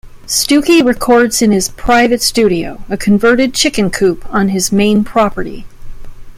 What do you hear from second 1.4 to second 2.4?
in his private